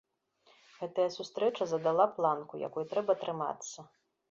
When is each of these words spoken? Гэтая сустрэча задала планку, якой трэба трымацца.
Гэтая 0.79 1.05
сустрэча 1.17 1.63
задала 1.75 2.09
планку, 2.17 2.63
якой 2.67 2.91
трэба 2.95 3.19
трымацца. 3.25 3.89